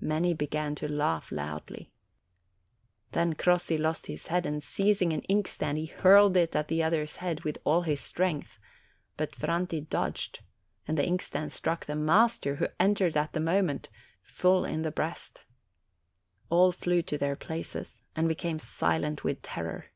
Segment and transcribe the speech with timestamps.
[0.00, 1.90] Many began to laugh loudly.
[3.10, 7.16] Then Crossi lost his head, and seizing an inkstand, he hurled it at the other's
[7.16, 8.60] head with all his strength;
[9.16, 10.44] but Franti dodged,
[10.86, 13.88] and the inkstand struck the master, who entered at the moment,
[14.22, 15.42] full in the breast.
[16.50, 19.86] All flew to their places, and became silent with terror.